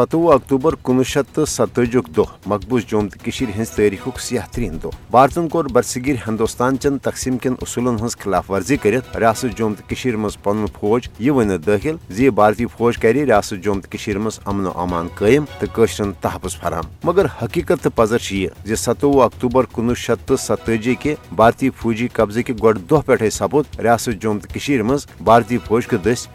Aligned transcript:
ستوہ 0.00 0.34
اکتوبر 0.34 0.74
کنوہ 0.84 1.02
شیت 1.02 1.34
تو 1.34 1.44
ستتجی 1.46 1.98
دہ 2.16 2.30
مقبوض 2.46 2.82
جوم 2.88 3.08
تو 3.08 3.30
ہز 3.60 3.70
تاریخ 3.70 4.08
سیاہ 4.20 4.46
ترین 4.52 4.78
دہ 4.82 4.88
بھارتن 5.10 5.48
کور 5.48 5.64
برصغیر 5.64 6.14
ہندوستان 6.28 6.78
چن 6.78 6.98
تقسیم 6.98 7.36
کن 7.38 7.54
اصولن 7.62 7.96
ہز 8.04 8.16
خلاف 8.16 8.50
ورزی 8.50 8.76
کرت 8.76 9.16
ریاست 9.16 9.58
جوم 9.58 9.74
تو 9.74 10.18
مز 10.18 10.36
پن 10.42 10.64
فوج 10.80 11.08
یہ 11.18 11.30
ونت 11.30 11.66
داخل 11.66 11.96
زی 12.10 12.30
بھارتی 12.30 12.66
فوج 12.66 12.98
کر 12.98 13.08
ریاست 13.08 13.62
جوم 13.64 13.80
تو 13.80 14.18
مز 14.18 14.38
امن 14.44 14.66
و 14.66 14.72
امان 14.74 15.08
قائم 15.14 15.44
تو 15.60 15.86
تحفظ 16.20 16.56
فراہم۔ 16.56 16.88
مگر 17.04 17.26
حقیقت 17.42 17.82
تو 17.82 17.90
پزر 17.90 18.32
یہ 18.32 18.74
ستوہ 18.74 19.24
اکتوبر 19.24 19.64
کنوہ 19.74 19.94
شیت 19.94 20.26
تو 20.28 20.36
ستتجی 20.36 20.94
کے 20.94 21.14
بھارتی 21.36 21.70
فوجی 21.70 22.08
قبضہ 22.12 22.40
کہ 22.40 22.54
گۄڈٕ 22.62 22.90
دہ 22.90 23.00
پہ 23.06 23.30
سپود 23.30 23.80
ریاست 23.80 24.22
جوم 24.22 24.38
تو 24.38 24.84
مز 24.84 25.06
بھارتی 25.24 25.58
فوج 25.58 25.86
کے 25.86 25.96
دس 25.96 26.26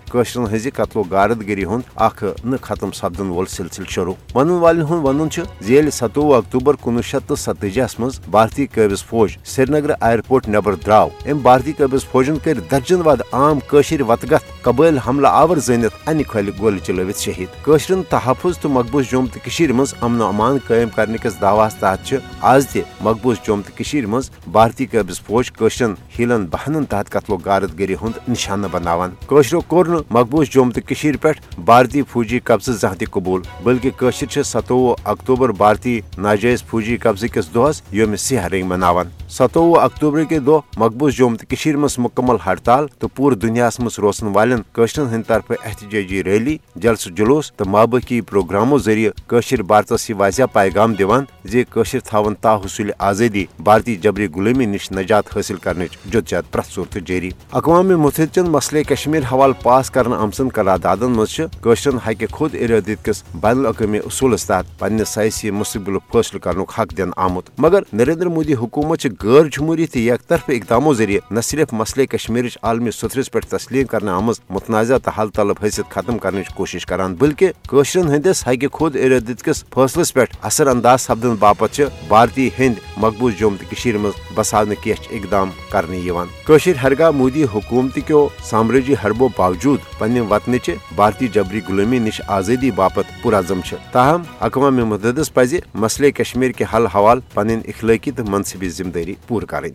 ہز 0.53 0.67
قتل 0.75 0.99
و 0.99 1.03
غارت 1.09 1.47
گری 1.47 1.65
ہند 1.65 1.89
اخ 1.95 2.23
ختم 2.61 2.91
سپدن 2.91 3.29
وول 3.29 3.45
سلسل 3.55 3.83
شروع 3.89 4.13
ون 4.35 4.49
والن 4.61 4.85
ہند 4.89 5.05
ون 5.05 5.29
زیل 5.61 5.89
ستوہ 5.91 6.35
اکتوبر 6.37 6.75
کنوہ 6.83 7.01
شیت 7.01 7.27
تو 7.27 7.35
ستجیس 7.35 7.99
مز 7.99 8.19
بھارتی 8.31 8.65
قابض 8.75 9.03
فوج 9.03 9.37
سری 9.45 9.71
نگر 9.71 9.93
ایئرپورٹ 10.01 10.49
نبر 10.49 10.75
دراو 10.75 11.09
ام 11.25 11.41
بھارتی 11.41 11.71
قابض 11.77 12.05
فوجن 12.11 12.37
کر 12.45 12.59
درجن 12.71 13.01
واد 13.01 13.21
عام 13.33 13.59
قشر 13.69 14.01
وتگت 14.07 14.53
قبائل 14.63 14.97
حملہ 14.97 15.27
آور 15.27 15.57
زنت 15.57 16.09
ان 16.09 16.23
کھل 16.23 16.49
گول 16.59 16.77
چلوت 16.79 17.19
شہید 17.19 17.63
قشرن 17.63 18.01
تحفظ 18.09 18.57
تو 18.59 18.69
مقبوض 18.69 19.11
جوم 19.11 19.25
تو 19.25 19.73
مز 19.73 19.93
امن 20.01 20.21
و 20.21 20.25
امان 20.25 20.57
قائم 20.67 20.89
کرنے 20.95 21.17
کس 21.23 21.41
دعواس 21.41 21.75
تحت 21.75 22.13
آز 22.43 22.67
تہ 22.73 22.79
مقبوض 23.01 23.37
جوم 23.45 23.61
تو 23.61 24.07
مز 24.07 24.29
بھارتی 24.51 24.85
قابض 24.85 25.19
فوج 25.27 25.51
قشرن 25.53 25.93
ہیلن 26.19 26.45
بہنن 26.45 26.85
تحت 26.85 27.09
قتل 27.09 27.33
و 27.33 27.37
غارت 27.45 27.77
گری 27.79 27.95
ہند 28.01 28.29
نشانہ 28.29 28.67
بناوان 28.71 29.13
قشرو 29.27 29.61
کور 29.67 29.85
مقبوض 30.09 30.49
جوم 30.49 30.71
تو 30.71 30.81
پہ 31.21 31.31
بھارتی 31.57 32.01
فوجی 32.09 32.39
قبضہ 32.39 32.71
زہت 32.71 33.03
قبول 33.11 33.34
بلکہ 33.63 33.91
قشر 33.97 34.43
ستوہ 34.43 34.95
اکتوبر 35.05 35.49
بھارتی 35.49 35.99
ناجائز 36.17 36.63
فوجی 36.63 36.97
قبضہ 36.97 37.25
کس 37.25 37.53
دہس 37.55 37.81
یوم 37.91 38.15
سیاہ 38.15 38.47
رنگ 38.47 38.67
مناوان 38.67 39.09
ستوہ 39.29 39.81
اکتوبر 39.81 40.23
کے 40.23 40.39
دہ 40.39 40.59
مقبوض 40.77 41.13
جوم 41.13 41.35
تو 41.35 41.77
مز 41.77 41.95
مکمل 41.97 42.35
ہڑتال 42.45 42.87
تو 42.99 43.07
پور 43.07 43.31
دنیا 43.31 43.69
مز 43.79 43.99
روزن 43.99 44.27
والن 44.27 44.61
قشرن 44.71 45.07
ہند 45.07 45.23
طرف 45.27 45.51
احتجاجی 45.65 46.23
ریلی، 46.23 46.57
جلس 46.75 47.07
جلوس 47.17 47.51
تو 47.51 47.65
مابقی 47.65 48.21
پروگراموں 48.21 48.79
ذریعہ 48.79 49.11
قشر 49.27 49.61
بھارتس 49.61 50.09
یہ 50.09 50.15
واضح 50.19 50.43
پیغام 50.53 50.93
دان 50.93 51.25
زی 51.45 51.63
قشر 51.69 51.99
تھون 51.99 52.35
تا 52.41 52.55
حصول 52.55 52.91
آزادی 52.97 53.45
بھارتی 53.59 53.95
جبری 53.95 54.27
غلامی 54.35 54.65
نش 54.65 54.91
نجات 54.91 55.35
حاصل 55.35 55.55
کرنے 55.55 55.85
جدجہد 56.05 56.51
پریت 56.51 56.71
صورت 56.71 56.97
جاری۔ 57.05 57.29
اقوام 57.51 57.87
متحدہ 57.87 58.33
چن 58.35 58.49
مسئلہ 58.49 58.83
کشمیر 58.89 59.23
حوالہ 59.31 59.53
پاس 59.63 59.91
کرنے 59.91 60.15
آمژن 60.15 60.49
قراردادن 60.49 61.11
مز 61.11 61.39
قشرن 61.61 61.97
حق 61.97 62.23
خود 62.31 62.55
ارادت 62.55 63.05
کس 63.05 63.23
بین 63.33 63.57
الاقوامی 63.57 63.97
اصولس 63.97 64.45
تحت 64.45 64.79
پنہ 64.79 65.03
سیاسی 65.03 65.51
مستقبل 65.51 65.97
فیصلہ 66.11 66.39
کرنے 66.39 66.63
حق 66.77 66.97
دن 66.97 67.09
آمت 67.17 67.49
مگر 67.57 67.83
نریندر 67.93 68.25
مودی 68.25 68.53
حکومت 68.53 69.05
غیر 69.23 69.47
جمہوری 69.57 69.85
تو 69.85 69.99
یک 69.99 70.27
طرف 70.27 70.49
اقداموں 70.49 70.93
ذریعہ 70.93 71.33
نہ 71.33 71.39
صرف 71.43 71.73
مسئلہ 71.73 72.05
کشمیر 72.05 72.45
عالمی 72.63 72.91
سترس 72.91 73.31
پہ 73.31 73.39
تسلیم 73.49 73.85
کرنے 73.87 74.11
آمز 74.11 74.39
متنازع 74.49 74.97
تو 74.97 75.11
حل 75.11 75.29
طلب 75.35 75.55
حیثیت 75.63 75.91
ختم 75.91 76.17
کرنے 76.17 76.41
کوشش 76.55 76.85
کران، 76.85 77.15
بلکہ 77.15 77.51
قشرن 77.67 78.09
ہندس 78.09 78.47
حق 78.47 78.65
خود 78.71 78.95
ارادت 78.95 79.43
کس 79.43 79.63
فیصلس 79.75 80.13
پہ 80.13 80.23
اثر 80.41 80.67
انداز 80.67 81.01
سپدن 81.01 81.35
باپت 81.39 81.81
بھارتی 82.07 82.49
ہند 82.59 82.79
مقبوض 82.97 83.33
جوم 83.39 83.55
تو 83.55 83.97
مز 83.99 84.21
بسان 84.35 84.73
کی 84.83 84.91
اقدام 84.91 85.49
کرنے 85.71 86.09
قشر 86.45 86.75
ہرگاہ 86.83 87.11
مودی 87.11 87.43
حکومت 87.43 87.99
کیو 88.07 88.27
سامراجی 88.49 88.93
حربو 89.03 89.27
باوجود 89.37 89.79
پنہ 89.99 90.21
وطنچ 90.29 90.69
بھارتی 90.95 91.27
جبری 91.27 91.61
غلامی 91.67 91.99
نش 91.99 92.21
آزادی 92.27 92.71
باپت 92.71 93.14
پرعزم 93.23 93.59
تاہم 93.91 94.23
اقوام 94.39 94.75
متحدہ 94.89 95.21
پزِ 95.33 95.59
مسئلے 95.73 96.11
کشمیر 96.11 96.51
کے 96.51 96.65
حل 96.73 96.85
حوالہ 96.85 97.21
پن 97.33 97.49
اخلاقی 97.49 98.11
تو 98.11 98.23
منصبی 98.27 98.69
ذمہ 98.69 98.91
داری 98.91 99.13
پور 99.27 99.43
کریں 99.43 99.69